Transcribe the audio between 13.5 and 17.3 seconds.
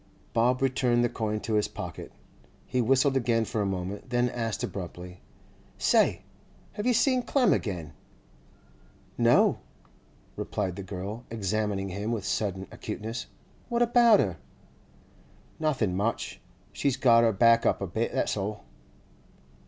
'What about her?' 'Nothing much. She's got